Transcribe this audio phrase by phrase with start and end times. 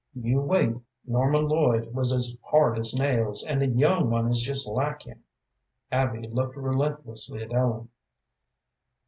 [0.15, 0.77] "You wait.
[1.05, 5.23] Norman Lloyd was as hard as nails, and the young one is just like him."
[5.91, 7.87] Abby looked relentlessly at Ellen.